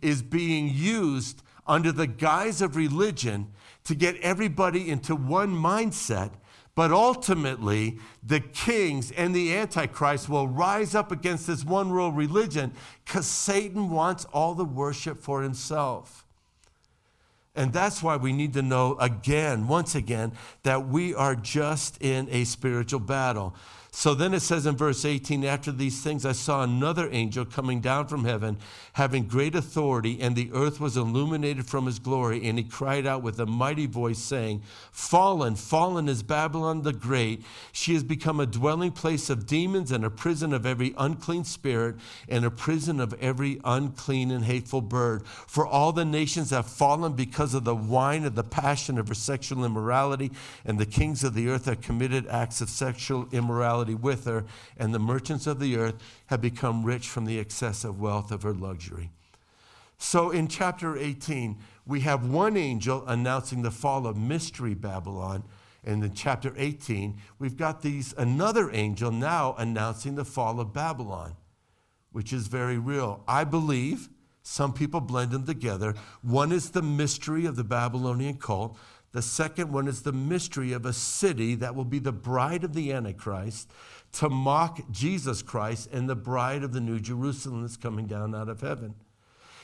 [0.00, 3.52] is being used under the guise of religion
[3.84, 6.30] to get everybody into one mindset.
[6.78, 12.72] But ultimately, the kings and the Antichrist will rise up against this one world religion
[13.04, 16.24] because Satan wants all the worship for himself.
[17.56, 22.28] And that's why we need to know again, once again, that we are just in
[22.30, 23.56] a spiritual battle.
[23.98, 27.80] So then it says in verse 18, after these things, I saw another angel coming
[27.80, 28.58] down from heaven,
[28.92, 32.46] having great authority, and the earth was illuminated from his glory.
[32.46, 37.42] And he cried out with a mighty voice, saying, Fallen, fallen is Babylon the Great.
[37.72, 41.96] She has become a dwelling place of demons and a prison of every unclean spirit
[42.28, 45.26] and a prison of every unclean and hateful bird.
[45.26, 49.14] For all the nations have fallen because of the wine of the passion of her
[49.14, 50.30] sexual immorality,
[50.64, 54.44] and the kings of the earth have committed acts of sexual immorality with her,
[54.76, 58.54] and the merchants of the earth have become rich from the excessive wealth of her
[58.54, 59.10] luxury.
[59.98, 65.44] So in chapter 18, we have one angel announcing the fall of mystery Babylon.
[65.84, 71.36] And in chapter 18, we've got these another angel now announcing the fall of Babylon,
[72.12, 73.24] which is very real.
[73.26, 74.08] I believe
[74.42, 75.94] some people blend them together.
[76.22, 78.78] One is the mystery of the Babylonian cult.
[79.12, 82.74] The second one is the mystery of a city that will be the bride of
[82.74, 83.70] the Antichrist
[84.12, 88.48] to mock Jesus Christ and the bride of the New Jerusalem that's coming down out
[88.48, 88.94] of heaven.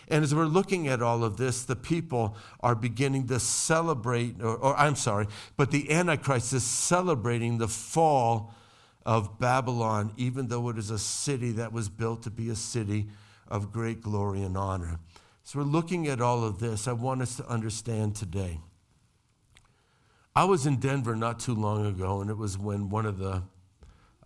[0.08, 4.56] And as we're looking at all of this, the people are beginning to celebrate, or,
[4.56, 5.26] or, I'm sorry,
[5.56, 8.52] but the Antichrist is celebrating the fall
[9.06, 13.08] of Babylon, even though it is a city that was built to be a city
[13.48, 14.98] of great glory and honor.
[15.42, 16.88] So we're looking at all of this.
[16.88, 18.60] I want us to understand today.
[20.36, 23.44] I was in Denver not too long ago, and it was when one of the,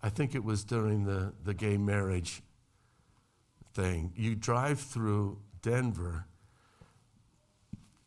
[0.01, 2.41] I think it was during the, the gay marriage
[3.73, 4.11] thing.
[4.15, 6.25] You drive through Denver,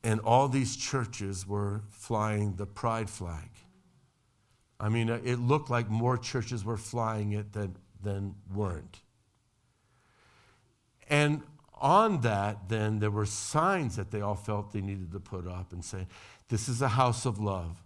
[0.03, 3.51] and all these churches were flying the pride flag.
[4.81, 9.01] I mean, uh, it looked like more churches were flying it than, than weren't.
[11.09, 11.43] And
[11.81, 15.73] on that, then, there were signs that they all felt they needed to put up
[15.73, 16.09] and say,
[16.49, 17.81] This is a house of love.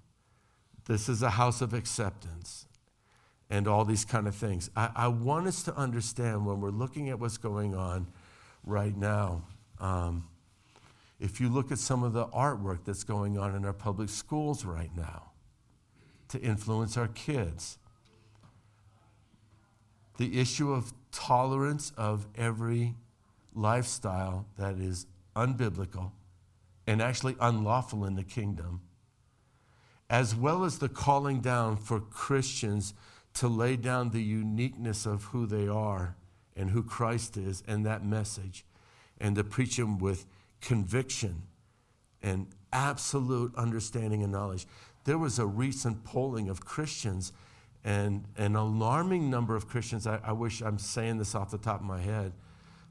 [0.87, 2.67] This is a house of acceptance.
[3.49, 4.71] And all these kind of things.
[4.75, 8.09] I, I want us to understand when we're looking at what's going on
[8.65, 9.45] right now
[9.79, 10.25] um,
[11.19, 14.65] if you look at some of the artwork that's going on in our public schools
[14.65, 15.31] right now
[16.29, 17.79] to influence our kids,
[20.19, 22.95] the issue of tolerance of every
[23.55, 26.13] lifestyle that is unbiblical
[26.87, 28.81] and actually unlawful in the kingdom,
[30.09, 32.95] as well as the calling down for Christians
[33.35, 36.17] to lay down the uniqueness of who they are
[36.57, 38.65] and who Christ is and that message
[39.21, 40.27] and to preach them with
[40.61, 41.43] conviction
[42.23, 44.67] and absolute understanding and knowledge.
[45.05, 47.33] There was a recent polling of Christians,
[47.87, 50.09] and an alarming number of Christians.
[50.09, 52.33] I, I wish I'm saying this off the top of my head,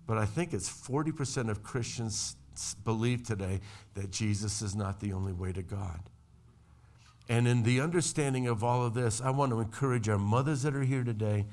[0.08, 2.38] but I think it's 40% of Christians
[2.86, 3.60] believe today
[3.96, 6.00] that Jesus is not the only way to God.
[7.28, 10.76] And in the understanding of all of this, I want to encourage our mothers that
[10.76, 11.46] are here today.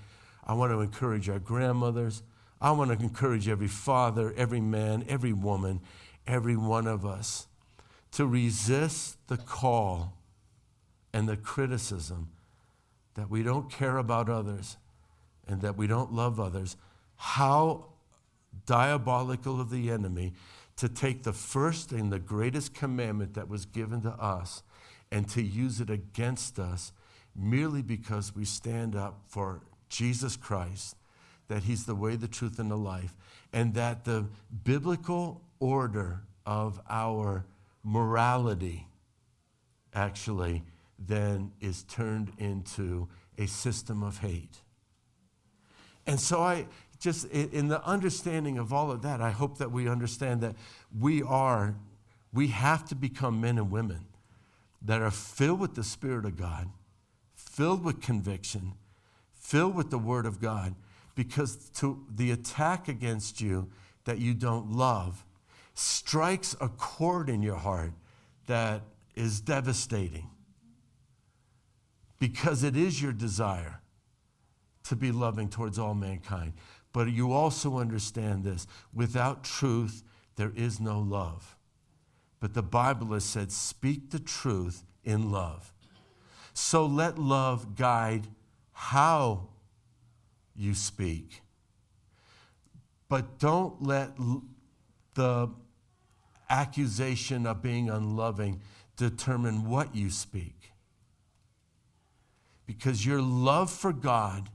[0.45, 2.23] I want to encourage our grandmothers.
[2.61, 5.81] I want to encourage every father, every man, every woman,
[6.27, 7.49] every one of us
[8.13, 10.19] to resist the call
[11.13, 12.29] and the criticism
[13.15, 14.77] that we don't care about others
[15.49, 16.77] and that we don't love others.
[17.17, 17.87] How
[18.67, 20.35] diabolical of the enemy
[20.77, 24.63] to take the first and the greatest commandment that was given to us
[25.13, 26.91] and to use it against us
[27.37, 29.61] merely because we stand up for
[29.91, 30.97] Jesus Christ
[31.49, 33.15] that He's the way, the truth, and the life,
[33.53, 34.27] and that the
[34.65, 37.45] biblical order of our
[37.85, 38.87] morality
[39.95, 40.63] actually
[40.99, 43.07] then is turned into
[43.37, 44.63] a system of hate.
[46.07, 46.67] And so I
[46.99, 50.55] just, in the understanding of all of that, I hope that we understand that
[50.99, 51.75] we are,
[52.33, 54.07] we have to become men and women
[54.85, 56.69] that are filled with the Spirit of God,
[57.35, 58.73] filled with conviction,
[59.33, 60.75] filled with the Word of God,
[61.15, 63.71] because to the attack against you
[64.05, 65.25] that you don't love
[65.75, 67.93] strikes a chord in your heart
[68.47, 68.83] that
[69.15, 70.29] is devastating.
[72.19, 73.81] Because it is your desire
[74.85, 76.53] to be loving towards all mankind.
[76.93, 80.03] But you also understand this without truth,
[80.37, 81.57] there is no love.
[82.43, 85.73] But the Bible has said, speak the truth in love.
[86.53, 88.27] So let love guide
[88.73, 89.47] how
[90.57, 91.43] you speak.
[93.09, 94.17] But don't let
[95.15, 95.51] the
[96.51, 98.61] accusation of being unloving
[98.97, 100.73] determine what you speak.
[102.67, 104.51] Because your love for God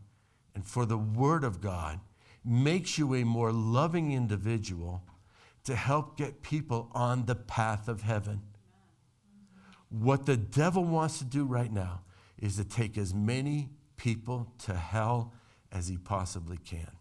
[0.53, 2.01] and for the Word of God
[2.43, 5.03] makes you a more loving individual
[5.67, 8.41] to help get people on the path of heaven.
[9.89, 12.03] What the devil wants to do right now
[12.41, 15.33] is to take as many people to hell
[15.69, 16.91] as he possibly can.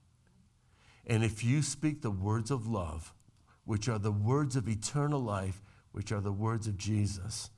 [1.07, 3.15] And if you speak the words of love,
[3.65, 5.63] which are the words of eternal life,
[5.93, 7.51] which are the words of Jesus,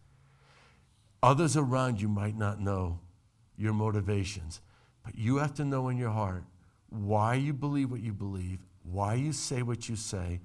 [1.22, 3.00] others around you might not know
[3.56, 4.60] your motivations,
[5.02, 6.44] but you have to know in your heart
[6.90, 10.40] why you believe what you believe, why you say what you say,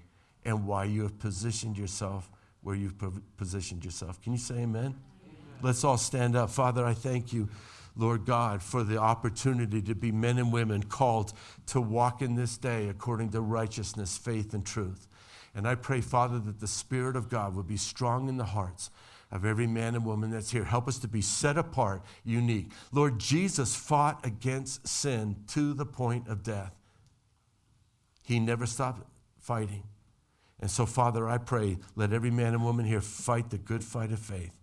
[0.46, 2.30] and why you have positioned yourself
[2.64, 2.96] where you've
[3.38, 4.22] positioned yourself.
[4.22, 4.66] Can you say amen?
[4.66, 4.96] amen?
[5.62, 6.50] Let's all stand up.
[6.50, 7.50] Father, I thank you.
[7.96, 11.34] Lord God, for the opportunity to be men and women called
[11.68, 15.08] to walk in this day according to righteousness, faith, and truth.
[15.54, 18.90] And I pray, Father, that the Spirit of God would be strong in the hearts
[19.32, 20.64] of every man and woman that's here.
[20.64, 22.72] Help us to be set apart, unique.
[22.92, 26.76] Lord, Jesus fought against sin to the point of death.
[28.24, 29.06] He never stopped
[29.40, 29.84] fighting.
[30.64, 34.14] And so, Father, I pray, let every man and woman here fight the good fight
[34.14, 34.58] of faith.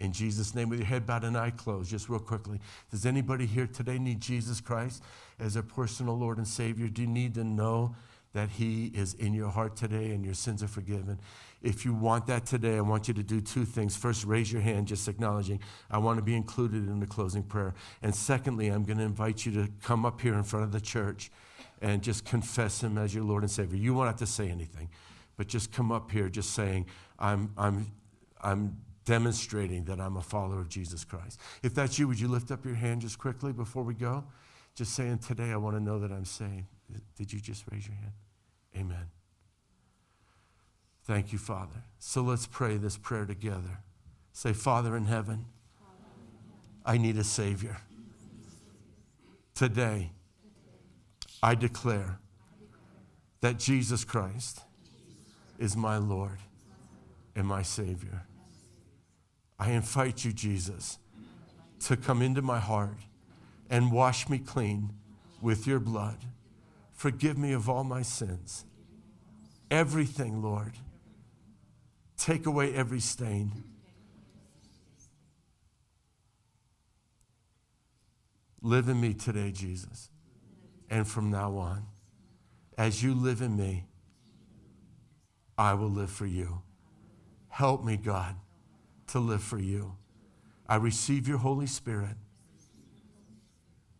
[0.00, 2.58] In Jesus' name, with your head bowed and eye closed, just real quickly.
[2.90, 5.04] Does anybody here today need Jesus Christ
[5.38, 6.88] as a personal Lord and Savior?
[6.88, 7.94] Do you need to know
[8.32, 11.20] that He is in your heart today and your sins are forgiven?
[11.62, 13.96] If you want that today, I want you to do two things.
[13.96, 15.60] First, raise your hand, just acknowledging,
[15.92, 17.72] I want to be included in the closing prayer.
[18.02, 20.80] And secondly, I'm going to invite you to come up here in front of the
[20.80, 21.30] church
[21.80, 23.78] and just confess Him as your Lord and Savior.
[23.78, 24.88] You won't have to say anything,
[25.40, 26.84] but just come up here just saying,
[27.18, 27.92] I'm, I'm,
[28.42, 28.76] I'm
[29.06, 31.40] demonstrating that I'm a follower of Jesus Christ.
[31.62, 34.22] If that's you, would you lift up your hand just quickly before we go?
[34.74, 36.66] Just saying, today I want to know that I'm saved.
[37.16, 38.12] Did you just raise your hand?
[38.76, 39.06] Amen.
[41.04, 41.84] Thank you, Father.
[41.98, 43.78] So let's pray this prayer together.
[44.34, 45.46] Say, Father in heaven,
[46.84, 47.78] I need a Savior.
[49.54, 50.10] Today,
[51.42, 52.18] I declare
[53.40, 54.64] that Jesus Christ
[55.60, 56.38] is my Lord
[57.36, 58.22] and my Savior.
[59.58, 60.98] I invite you, Jesus,
[61.80, 62.96] to come into my heart
[63.68, 64.94] and wash me clean
[65.42, 66.16] with your blood.
[66.92, 68.64] Forgive me of all my sins.
[69.70, 70.72] Everything, Lord.
[72.16, 73.52] Take away every stain.
[78.62, 80.08] Live in me today, Jesus.
[80.88, 81.86] And from now on,
[82.76, 83.84] as you live in me,
[85.60, 86.62] I will live for you.
[87.48, 88.34] Help me, God
[89.10, 89.96] to live for you.
[90.68, 92.16] I receive your Holy Spirit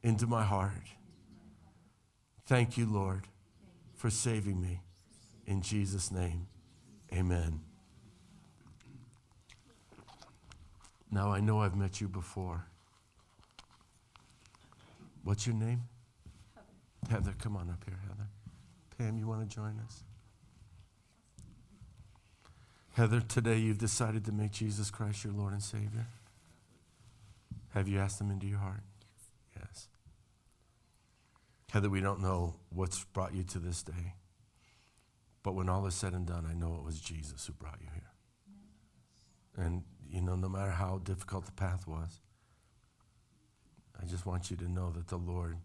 [0.03, 0.87] into my heart.
[2.47, 3.27] Thank you, Lord,
[3.95, 4.83] for saving me.
[5.47, 6.47] In Jesus' name,
[7.13, 7.61] amen.
[11.11, 12.67] Now I know I've met you before.
[15.25, 15.83] What's your name?
[16.55, 17.25] Heather.
[17.25, 18.29] Heather, come on up here, Heather.
[18.97, 20.05] Pam, you want to join us?
[22.95, 26.07] Heather, today you've decided to make Jesus Christ your Lord and Savior.
[27.71, 28.83] Have you asked him into your heart?
[29.55, 29.63] Yes.
[29.63, 29.89] yes.
[31.71, 34.15] Heather, we don't know what's brought you to this day.
[35.45, 37.89] But when all is said and done, I know it was Jesus who brought you
[37.95, 39.65] here.
[39.65, 42.21] And, you know, no matter how difficult the path was,
[44.01, 45.59] I just want you to know that the Lord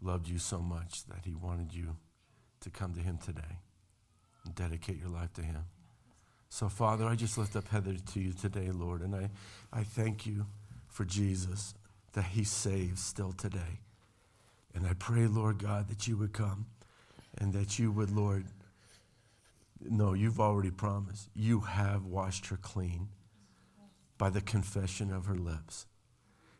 [0.00, 1.96] loved you so much that he wanted you
[2.60, 3.58] to come to him today
[4.44, 5.64] and dedicate your life to him.
[6.54, 9.30] So, Father, I just lift up Heather to you today, Lord, and I,
[9.72, 10.44] I thank you
[10.86, 11.72] for Jesus,
[12.12, 13.80] that he saves still today.
[14.74, 16.66] And I pray, Lord God, that you would come
[17.38, 18.44] and that you would, Lord,
[19.80, 21.30] no, you've already promised.
[21.34, 23.08] You have washed her clean
[24.18, 25.86] by the confession of her lips.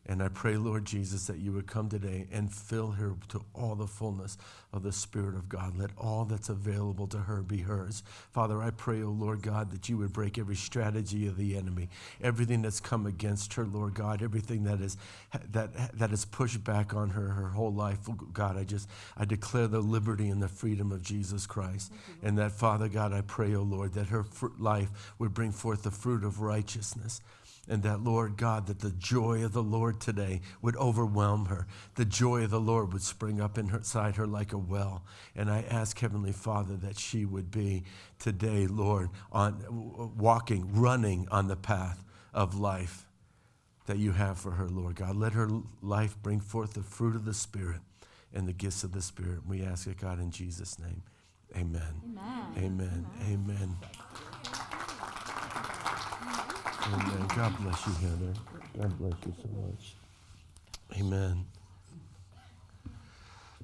[0.06, 3.76] And I pray, Lord Jesus, that you would come today and fill her to all
[3.76, 4.36] the fullness
[4.72, 5.78] of the Spirit of God.
[5.78, 8.02] Let all that's available to her be hers.
[8.32, 11.56] Father, I pray, O oh Lord God, that you would break every strategy of the
[11.56, 11.88] enemy,
[12.20, 14.96] everything that's come against her, Lord God, everything that is
[15.52, 17.98] that that is pushed back on her her whole life.
[18.32, 21.92] God, I just I declare the liberty and the freedom of Jesus Christ.
[22.24, 24.24] And that, Father God, I pray, O oh Lord, that her
[24.58, 27.20] life would bring forth the fruit of righteousness
[27.68, 31.66] and that, Lord God, that the joy of the Lord today would overwhelm her.
[31.94, 35.04] The joy of the Lord would spring up inside her like a well.
[35.36, 37.84] And I ask, Heavenly Father, that she would be
[38.18, 42.04] today, Lord, on walking, running on the path
[42.34, 43.06] of life
[43.86, 45.16] that you have for her, Lord God.
[45.16, 45.48] Let her
[45.80, 47.80] life bring forth the fruit of the Spirit
[48.32, 49.46] and the gifts of the Spirit.
[49.46, 51.02] We ask it, God, in Jesus' name.
[51.56, 51.82] Amen.
[52.56, 52.56] Amen.
[52.58, 53.06] Amen.
[53.30, 53.76] Amen.
[56.84, 57.26] Amen.
[57.36, 58.32] God bless you, Heather.
[58.78, 59.94] God bless you so much.
[60.98, 61.44] Amen.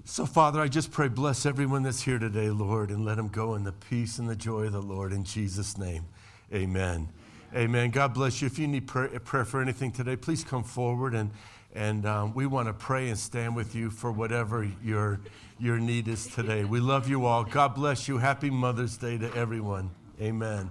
[0.05, 3.55] So, Father, I just pray, bless everyone that's here today, Lord, and let them go
[3.57, 6.07] in the peace and the joy of the Lord in Jesus' name.
[6.53, 7.09] Amen.
[7.55, 7.91] Amen.
[7.91, 8.47] God bless you.
[8.47, 11.31] If you need prayer, prayer for anything today, please come forward and
[11.75, 15.21] and um, we want to pray and stand with you for whatever your
[15.59, 16.65] your need is today.
[16.65, 17.45] We love you all.
[17.45, 18.19] God bless you.
[18.19, 19.91] Happy Mother's Day to everyone.
[20.21, 20.71] Amen.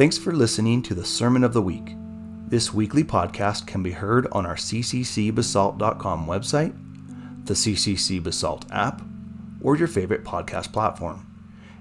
[0.00, 1.94] Thanks for listening to the Sermon of the Week.
[2.48, 9.02] This weekly podcast can be heard on our cccbasalt.com website, the CCC Basalt app,
[9.60, 11.26] or your favorite podcast platform.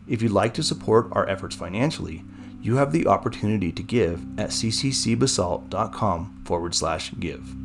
[0.05, 2.25] If you'd like to support our efforts financially,
[2.61, 7.55] you have the opportunity to give at cccbasalt.com forward slash give.